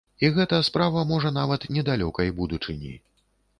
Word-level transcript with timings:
І 0.27 0.29
гэта 0.37 0.59
справа 0.69 1.03
можа 1.11 1.31
нават 1.37 1.69
недалёкай 1.77 2.35
будучыні. 2.43 2.93